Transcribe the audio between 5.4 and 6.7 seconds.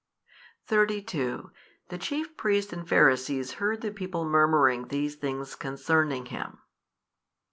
concerning Him.